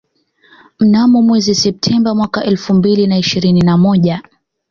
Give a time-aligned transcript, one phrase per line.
[0.79, 4.21] Mnamo mwezi Septemba mwaka elfu mbili na ishirini na moja